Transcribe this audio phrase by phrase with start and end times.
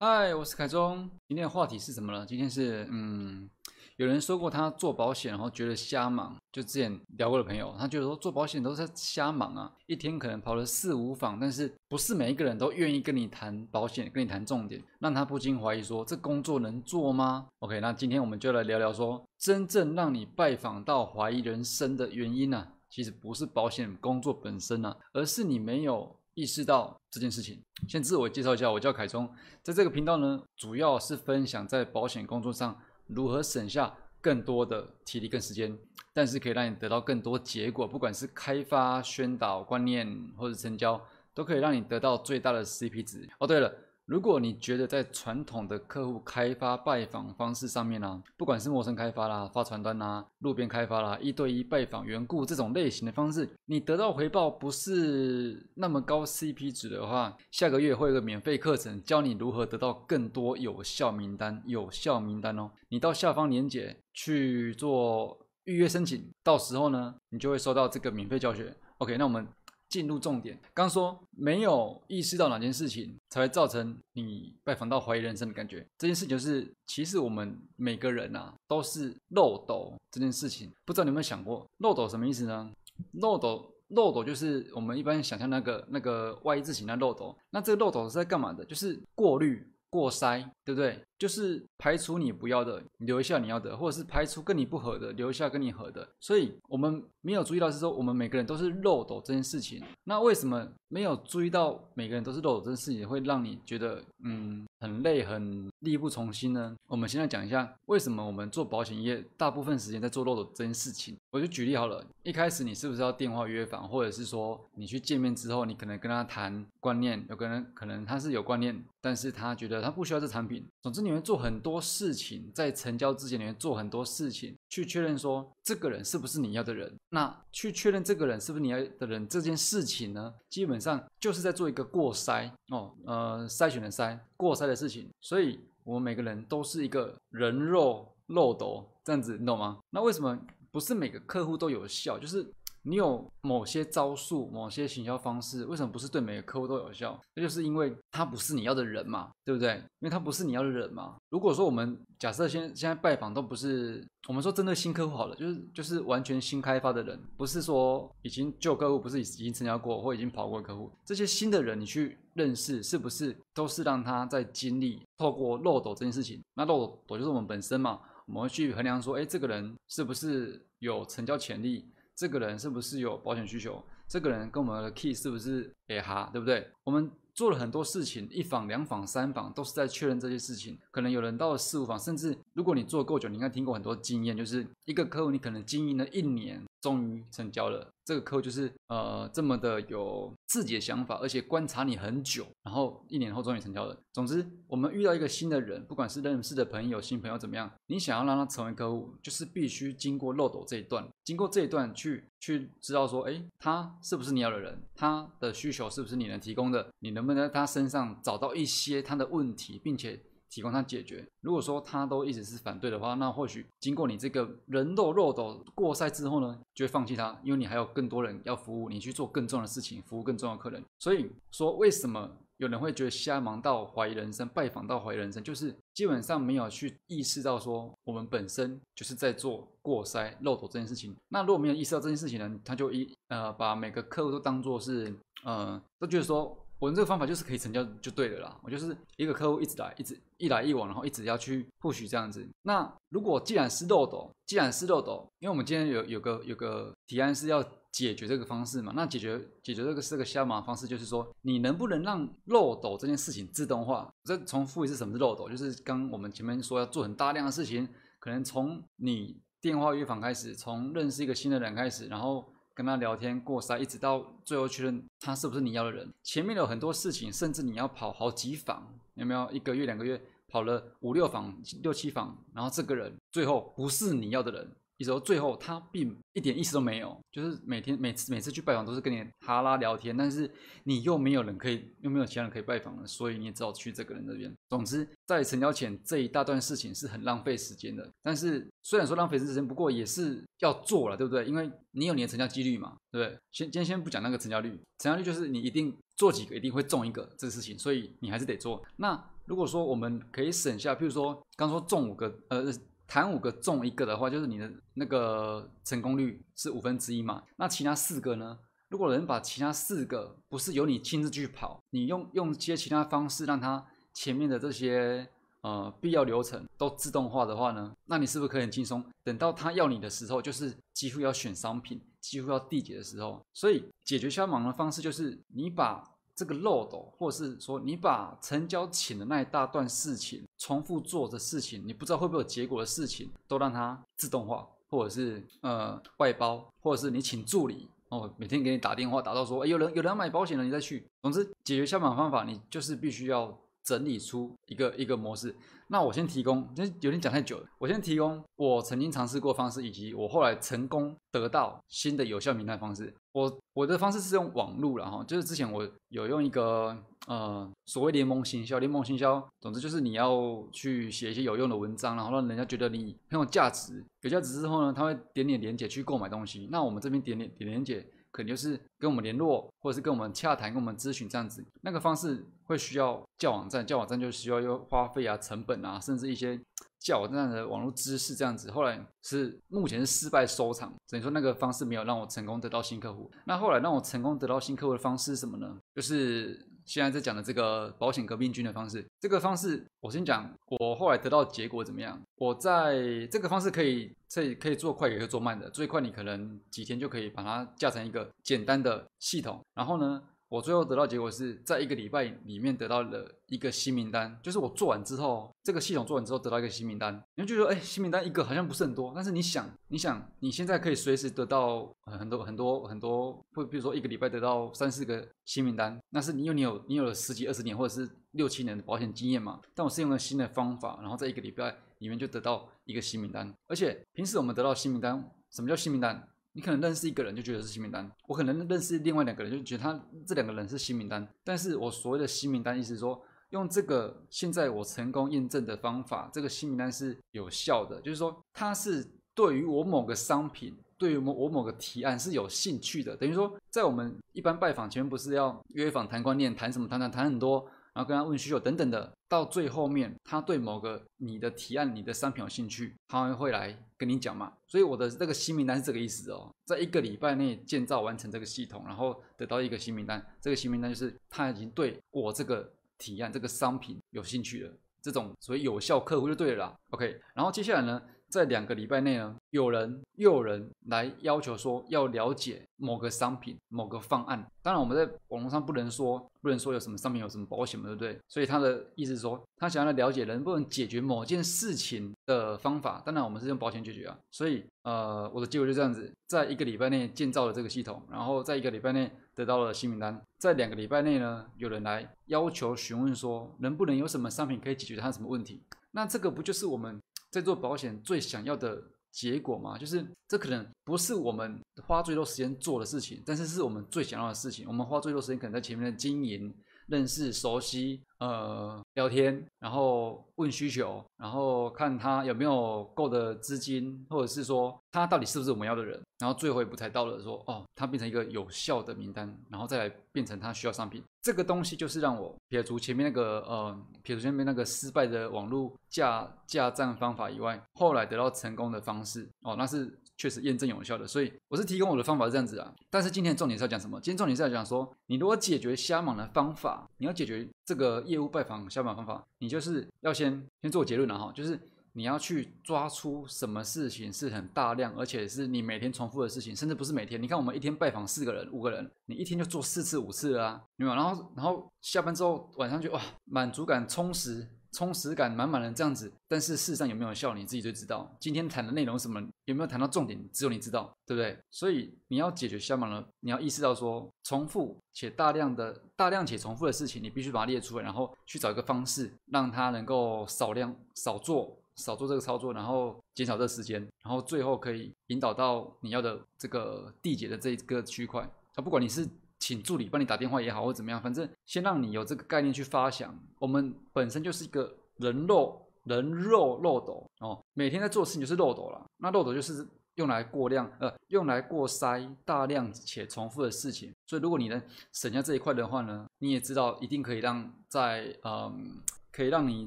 [0.00, 1.10] 嗨，我是凯中。
[1.26, 2.24] 今天的话题是什么呢？
[2.24, 3.50] 今天是嗯，
[3.96, 6.36] 有人说过他做保险，然后觉得瞎忙。
[6.52, 22.68] 就之前聊过的朋友，他觉得说做保险都是瞎忙啊，一天可能跑了四五访，但是不是每一个人都愿意跟你谈保险，跟你谈重点，让他不禁怀疑说这工作能做吗？OK，那今天我们就来聊聊说，真正让你拜访到怀疑人生的原因呢？
[22.88, 26.14] 其实不是保险工作本身啊，而是你没有。
[26.38, 29.28] 意识到这件事情，先自我介绍一下，我叫凯聪，
[29.60, 35.76] 在这个频道呢，主要是分享在保险工作上如何省下更多的体力跟时间，
[36.12, 40.06] 但是可以让你得到更多结果，不管是开发、宣导、观念
[40.36, 43.28] 或者成交，都可以让你得到最大的 CP 值。
[43.40, 43.74] 哦，对了。
[44.08, 61.62] 如果你觉得在传统的客户开发拜访方式上面呢，不管是陌生开发啦、发传单啦、路边开发啦、一对一拜访缘故这种类型的方式，你得到回报不是那么高 CP 值的话，下个月会有个免费课程，教你如何得到更多有效名单。
[61.66, 68.74] 有效名单哦，你到下方链接去做预约申请，到时候呢，你就会收到这个免费教学。
[68.96, 69.46] OK，那我们。
[69.88, 75.86] 进入重点，刚说没有意识到哪件事情才会造成你拜访到怀疑人生的感觉。
[75.96, 79.94] 这件事情就是，其实我们每个人啊都是漏斗。
[80.10, 82.70] 这件事情不知道你有没有想过，漏斗什么意思呢？
[83.12, 87.36] 漏斗，漏斗就是我们一般想象那个那个 Y 字形的漏斗。
[87.50, 88.64] 那这个漏斗是在干嘛的？
[88.64, 89.66] 就是过滤。
[89.90, 91.00] 过筛，对不对？
[91.16, 96.06] 就是排除你不要的，留下你要的，或者是排除跟你不合的，留下跟你合的。
[96.20, 99.82] 所以，我们没有注意到是说，我们每个人都是漏斗这件事情。
[100.04, 106.76] 那为什么没有注意到每个人都是漏斗这件事情，会让你觉得嗯很累、很力不从心呢？
[106.86, 111.16] 我们现在讲一下，为什么我们做保险业大部分时间在做漏斗这件事情。
[111.30, 119.82] 我就举例好了，一开始你是不是要电话约访，或者是说你去见面之后，你可能跟他谈观念，有可能可能他是有观念，但是他觉得。
[119.88, 120.57] 他不需要这产品。
[120.82, 126.92] 总之，你会做很多事情，在成交之前，你会做很多事情去确认说这个人是不是你要的人。
[127.10, 135.08] 那去确认这个人是不是你要的人这件事情呢，基本上就是在做一个过筛哦，呃，筛选的筛，过筛的事情。
[135.20, 139.78] 所以，我们每个人都是一个人肉漏斗这样子，你懂吗？
[139.90, 140.38] 那为什么
[140.70, 142.18] 不是每个客户都有效？
[142.18, 142.46] 就是。
[142.82, 147.20] 你有某些招数、某些行销方式，为什么不是对每个客户都有效？
[147.34, 149.74] 那就是因为他不是你要的人嘛，对不对？
[150.00, 151.16] 因为他不是你要的人嘛。
[151.30, 166.40] 如果说我们假设现现在拜访都不是，我们说针对新客户好了，就是就是完全新开发的人，不是说已经旧客户不是已经成交过或已经跑过客户，这些新的人你去认识，是不是都是让他在经历透过漏斗这件事情？
[166.54, 171.84] 那漏斗就是我们本身嘛，我们去衡量说，哎，这个人是不是有成交潜力？
[172.18, 173.80] 这个人是不是有保险需求？
[174.08, 176.68] 这个人跟我们的 key 是不是诶哈，对不对？
[176.82, 180.76] 我们做了很多事情，一访、两访、三访，都是在确认这些事情。
[180.90, 186.60] 可能有人到了四五访，甚至如果你做够久，你应该听过很多经验，就是一个客户你可能经营了一年。
[186.80, 193.98] 终于成交了，这个客户就是呃这么的有自己的想法，而且观察你很久，然后一年后终于成交了。
[194.12, 210.22] 总之，我们遇到一个新的人，不管是认识的朋友、新朋友怎么样，你想要让他成为客户，就是必须经过漏斗这一段，经过这一段去去知道说，哎，他是不是你要的人，他的需求是不是你能提供的，你能不能在他身上找到一些他的问题，并且。
[210.50, 211.26] 提供他解决。
[211.40, 220.82] 如果说他都一直是反对的话，那或许经过你这个人肉肉斗过筛之后呢，就会放弃他，因为你还有更多人要服务，你去做更重要的事情，服务更重要的客人。
[220.98, 231.14] 所以说，为什么有人会觉得瞎忙到怀疑人生，拜访到怀疑人生，就是基本上没有去意识到说我们本身就是在做过筛漏斗这件事情。
[231.28, 236.56] 那如果没有意识到这件事情呢，他就一呃把每个客户都当做是呃都觉得说。
[236.78, 238.60] 我用这个方法就是可以成交就对了啦。
[238.62, 242.48] 我就是一个客户一直来，一直一来一往，然后一直要去获取这样子。
[242.62, 248.92] 那如果既然是漏斗，既然是漏斗，因为我们今天有有个有个提案是要解决这个方式嘛。
[248.94, 254.08] 那解决解决这个这个瞎忙方式，就是说你能不能让漏斗这件事情自动化？
[254.24, 255.48] 再重复一次，什么是漏斗？
[255.48, 257.88] 就是刚我们前面说要做很大量的事情，
[258.20, 262.52] 可能从你电话约访开始，从认识一个新的人开始，然后。
[262.78, 266.08] 跟他聊天过筛，一直到最后确认他是不是你要的人。
[266.22, 269.50] 前面有很多事情，甚至你要跑好几房，有没有？
[269.50, 271.52] 一个月、两个月跑了五六房、
[271.82, 274.70] 六七房，然后这个人最后不是你要的人。
[274.98, 280.50] 你说最后他并一点意思都没有，就是每天每次每次去拜访都是跟你哈拉聊天，但是
[280.82, 284.52] 你又没有人可以，又没有其他人可以拜访了，所以你也只好去这个人那边。
[284.68, 288.08] 总之，在成交前这一大段事情是很浪费时间的。
[288.22, 291.44] 但是虽然说浪费时间，不过也是要做了，对不对？
[291.46, 293.38] 因为你有你的成交几率嘛，对不对？
[293.52, 298.84] 先今天先不讲那个成交率，成交率就是你一定做几个一定会中一个这个事情，所以你还是得做。
[298.96, 302.64] 那如果说我们可以省下，譬如说刚说中五个，呃，
[303.08, 307.42] 弹五个中一个的话，就是你的那个成功率是五分之一嘛。
[307.56, 308.58] 那其他四个呢？
[308.90, 313.84] 如果能把其他四个不是由你亲自去跑，你用用些其他方式让它
[314.14, 315.28] 前面的这些
[315.62, 319.04] 呃必要流程都自动化的话呢，那你是不是可以很轻松？
[319.24, 323.42] 等到他要你的时候，就是几乎要选商品，几乎要缔结的时候。
[323.52, 326.02] 所以解决消忙的方式就是你把
[326.34, 337.88] 这个漏斗，或者是说你把成交前的那一大段事情重复做的事情，你不知道会不会有结果的事情，都让它自动化，或者是呃外包，或者是你请助理。
[338.10, 341.06] 哦，每天给你打电话，打到说，哎，有人有人要买保险了，你再去。
[341.20, 343.54] 总之，解决相反方法，你就是必须要
[343.88, 345.56] 整理出一个一个模式。
[345.90, 347.66] 那我先提供，这有点讲太久了。
[347.78, 353.14] 我先提供我曾经尝试过方式，以及我后来成功得到新的有效名单方式。
[353.32, 356.94] 我我的方式是用网络了哈，就是之前我有用一个
[357.26, 366.68] 呃所谓联盟行销，联盟行销，总之就是你要去写一些有用的文章，然后让人家觉得你很有价值，有价值之后呢，他会点点连接去购买东西。
[366.70, 368.06] 那我们这边点点点连接。
[368.30, 376.60] 可能就是跟我们联络，或者是跟我们洽谈、跟我们咨询这样子，那个方式会需要叫网站，叫网站就需要又花费啊、成本啊，甚至一些
[376.98, 378.70] 叫网站的网络知识这样子。
[378.70, 383.30] 后来是目前是失败收场，等于说那个方式没有让我成功得到新客户。
[383.46, 385.78] 那后来让我成功得到新客户的方式是什么呢？
[385.94, 386.66] 就是。
[386.88, 390.50] 现在在讲的这个保险革命军的方式，这个方式我先讲，
[390.80, 392.18] 我后来得到结果怎么样？
[392.36, 395.68] 我在这个方式可以，这可以做快，也可以做慢的。
[395.68, 400.22] 最快你可能几天就可以把它架成一个简单的系统，然后呢？
[400.48, 407.22] 我最后得到结果是在一个礼拜里面得到了一个新名单，就是我做完之后，这个系统做完之后得到一个新名单。
[407.34, 419.60] 你就觉得，哎，新名单一个好像不是很多，但是你想，你想，你现在可以随时得到很多很多很多，会比如说一个礼拜得到三四个新名单，那是你有你有你有了十几二十年或者是六七年的保险经验嘛？
[419.74, 426.26] 但我是用了新的方法，然后在一个礼拜里面就得到一个新名单，而且平时我们得到新名单，什么叫新名单？
[426.58, 431.24] 你可能认识一个人就觉得是新名单，我可能认识另外两个人就觉得他这两个人是新名单。
[431.44, 443.16] 但是我所谓的新名单，意思是说用这个现在我成功验证的方法，这个新名单是有效的，就是说它是对于我某个商品，对于我我某个提案是有兴趣的。
[443.16, 447.64] 等于说在我们一般拜访前不是要约访谈观念，谈什么谈谈谈很多。
[447.98, 454.52] 然后跟他问需求等等的，到最后面他对某个你的提案、你的商品有兴趣，他会来跟你讲嘛。
[454.68, 460.24] 所以我的这个新名单是这个意思哦，在一个礼拜内建造完成这个系统，然后得到一个新名单。
[460.40, 464.72] 这个新名单就是他已经对我这个提案、这个商品有兴趣了，
[465.02, 466.66] 这种所谓有效客户就对了。
[466.66, 466.76] 啦。
[466.90, 468.00] OK，然后接下来呢？
[468.28, 474.46] 在两个礼拜内呢，有人又有人来要求说要了解某个商品、某个方案。
[474.62, 478.18] 当然，我们在网络上不能说不能说有什么商品、有什么保险嘛，对不对？
[478.28, 483.02] 所以他的意思是说，他想要了解能不能解决某件事情的方法。
[483.04, 484.18] 当然，我们是用保险解决啊。
[484.30, 490.20] 所以，呃，我的结果就这样子，在一个礼拜内建造了这个系统，然后在一个礼拜内得到了新名单。
[490.38, 495.62] 在两个礼拜内呢，有人来要求询问说，能不能有什么商品可以解决他什么问题？
[495.92, 497.00] 那这个不就是我们？
[497.30, 504.66] 在做保险最想要的结果嘛，就是这可能不是我们花最多时间做的事情，但是是我们最想要的事情。
[504.66, 506.54] 我们花最多时间可能在前面的经营。
[506.88, 521.02] 认识、熟悉，呃，聊天，然后问需求，然后看他有没有够的资金，或者是说他到底是不是我们要的人，然后最后一步才到了说，哦，他变成一个有效的名单，然后再来变成他需要商品。
[521.22, 529.98] 这个东西就是让我撇除前面那个，呃，撇除前面那个失败的网络架架站方法以外，后来得到成功的方式，哦，那是。
[530.18, 532.74] 确实验证有效的，所以我是提供我的方法是这样子啊。
[532.90, 533.98] 但是今天重点是要讲什么？
[534.00, 541.58] 今天重点是要讲说，你如果解决瞎忙的方法，你要解决这个业务拜访瞎忙方法，你就是要先先做结论了哈，就是
[541.92, 547.22] 你要去抓出什么事情是很大量，而且是你每天重复的事情，甚至不是每天。
[547.22, 550.94] 你看我们一天拜访四个人、五个人，你一天就做四次、五次啊，明白？
[550.96, 554.48] 然后然后下班之后晚上就哇，满足感充实。
[554.72, 558.14] 充实感满满的这样子，但是事实上有没有效，你自己就知道。
[558.20, 561.38] 今天谈的内容什么，有没有谈到重点，只有你知道，对不对？
[561.50, 578.22] 所以你要解决消忙了，你要意识到说，重复且大量的、大量且重复的事情，你必须把它列出来，然后去找一个方式，让它能够少量、少做、少做这个操作，然后减少这时间，然后最后可以引导到你要的这个缔结的这一个区块。
[578.54, 579.08] 啊，不管你是。
[579.38, 583.16] 请助理帮你打电话也好，或怎么样，反正先让你有这个概念去发想。
[583.38, 588.84] 我们本身就是一个人肉人肉漏斗哦，每天在做事情就是漏斗了。
[588.98, 593.92] 那漏斗就是用来过量呃，用来过筛大量且重复的事情。
[594.06, 594.60] 所以如果你能
[594.92, 598.80] 省下这一块的话呢，你也知道一定可以让在嗯。
[599.10, 599.64] 可以让你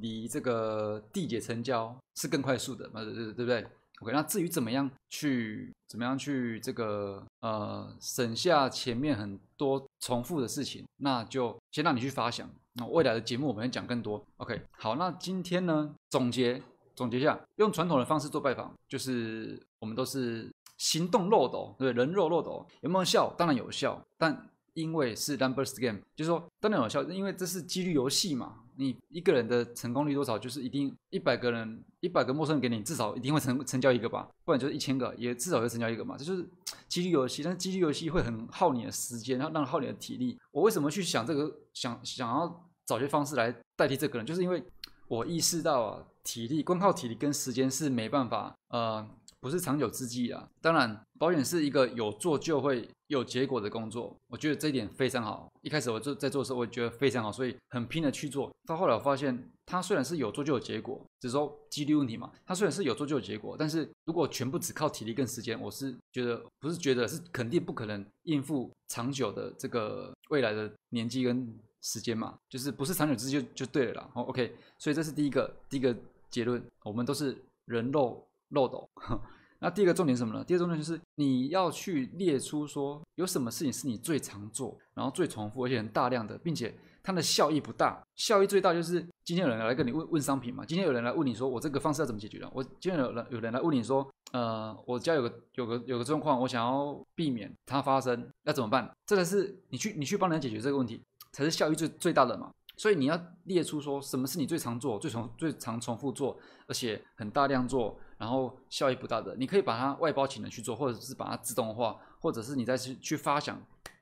[0.00, 3.66] 离这个缔结成交是更快速的嘛，对不对
[4.02, 12.48] ？OK，那至于怎么样去怎么样去这个呃省下前面很多重复的事情，那就先让你去发想。
[12.74, 14.22] 那未来的节目我们会讲更多。
[14.38, 16.60] OK，好，那今天呢总结
[16.96, 23.32] 总结一下，用传统的方式做拜访，就是我们都是行动漏斗，对人肉漏斗有没有效？
[23.38, 28.61] 当然有效，但因为是 numbers game，就是说当然有效，因为这是几率游戏嘛。
[28.76, 36.16] 你一个人的成功率多少，就是一定一百个人，一百个陌生人给你，至少一定会成成交一个吧，不然就是一千个，也至少会成交一个嘛。
[36.16, 36.48] 这就是
[36.88, 40.38] 几率游戏，但是几率游戏会很耗你的时间，然后让耗你的体力。
[40.50, 44.62] 我为什么去想这个，想想要找些方式来代替这个人，就是因为
[45.08, 49.08] 我意识到啊，体力光靠体力跟时间是没办法，呃。
[49.42, 50.48] 不是长久之计啊！
[50.60, 55.50] 当然，保险是一个有做就会有结果的工作，我觉得这一点非常好。
[55.62, 58.54] 一开始我就在做的时候，我觉得非常好，所以很拼的去做。
[58.64, 62.30] 到后来我发现，它虽然是有做就有结果，只是说几率问题嘛。
[62.46, 74.08] 它虽然是有做就有结果，但是如果全部只靠体力跟时间，我是觉得不是觉得是肯定不可能应付长久的这个未来的年纪跟时间嘛，就是不是长久之计就就对了啦。
[74.14, 75.92] 好，OK，所以这是第一个第一个
[76.30, 78.24] 结论，我们都是人肉。
[78.52, 78.88] 漏斗，
[79.60, 80.44] 那第二个重点是什么呢？
[80.44, 88.02] 第二个重点就是你要去列出说有什么事情是你最常做，然后最重复，而且很大量的，并且它的效益不大。
[88.16, 92.50] 效益最大就是今天有人来跟你问问商品嘛，今天有人来问你说我这个方式要怎么解决的？
[92.52, 98.90] 我今天有人有人来问你说，呃，我家有个有个有个状况，我想要避免它发生，要怎么办？
[99.06, 102.50] 这个是你去你去帮人家解决这个问题，才是效益最最大的嘛。
[102.74, 113.56] 所以你要列出说什么是你最常做、最重、最常重复做，而且很大量做，然后效益不大的，你可以把它外包请人去做，或者是把它自动化，或者是你再去去发想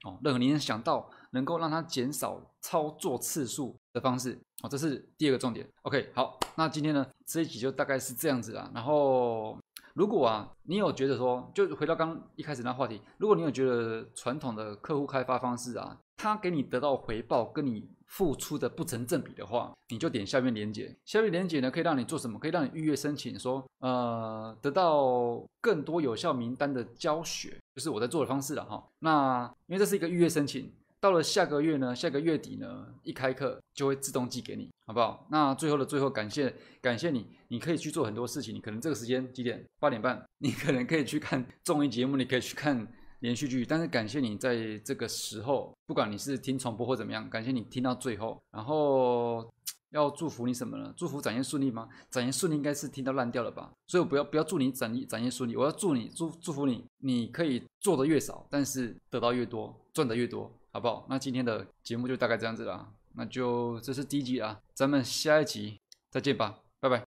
[0.04, 5.66] 哦，任何你能想到能够让它减少操作次数的方式哦，这是第二个重点。
[5.84, 8.70] OK，好，那今天呢这一集就大概是这样子啦。
[8.74, 9.58] 然后
[9.94, 20.92] 如果啊你有觉得说，就回到刚一开始那话题，如果你有觉得传统的客户开发方式啊，他给你得到回报跟你付出的不成正比的话，你就点下面连接。
[21.04, 22.38] 下面连接呢，可以让你做什么？
[22.40, 28.84] 可以让你预约申请，说呃，得到更多有效名单的教学，就是我在做的方式了哈。
[28.98, 35.26] 那因为这是一个预约申请，到了下个月呢，下个月底呢，一开课就会自动寄给你，好不好？
[35.30, 38.52] 那最后的最后，感谢感谢你，你可以去做很多事情。
[38.52, 39.64] 你可能这个时间几点？
[39.78, 42.88] 八点半，你可能可以去看综艺节目，你可以去看。
[43.20, 48.42] 连续剧，但是感谢你在这个时候，不管你是听重播或怎么样，感谢你听到最后。
[48.50, 49.48] 然后
[49.90, 50.92] 要祝福你什么呢？
[50.96, 51.88] 祝福展业顺利吗？
[52.10, 53.70] 展业顺利应该是听到烂掉了吧？
[53.86, 61.06] 所以我不要不要祝你展展业顺利，我要祝你祝祝福你，你可以做的越少，但是得到越多，赚的越多，好不好？
[61.08, 65.78] 那今天的节目就大概这样子啦，那就这是第一集啦，咱们下一集
[66.10, 66.98] 再见吧，拜拜。